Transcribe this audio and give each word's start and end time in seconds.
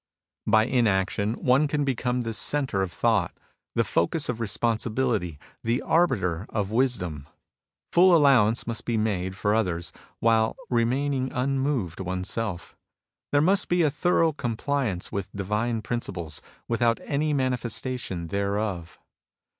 By 0.47 0.63
inaction 0.65 1.33
one 1.35 1.67
can 1.67 1.83
become 1.85 2.21
the 2.21 2.33
centre 2.33 2.81
of 2.81 2.91
thought, 2.91 3.37
the 3.75 3.83
focus 3.83 4.29
of 4.29 4.39
responsibility, 4.39 5.37
the 5.63 5.79
arbiter 5.83 6.47
of 6.49 6.71
wisdom. 6.71 7.27
Full 7.91 8.15
allowance 8.15 8.65
must 8.65 8.83
be 8.83 8.97
made 8.97 9.35
for 9.37 9.53
others, 9.53 9.93
while 10.19 10.57
remaining 10.71 11.31
unmoved 11.31 11.99
oneself. 11.99 12.75
There 13.31 13.41
must 13.41 13.67
be 13.67 13.83
a 13.83 13.91
thorough 13.91 14.33
compliance 14.33 15.11
with 15.11 15.31
divine 15.35 15.83
principles, 15.83 16.41
without 16.67 16.99
any 17.03 17.31
manifestation 17.31 18.29
thereof. 18.29 18.97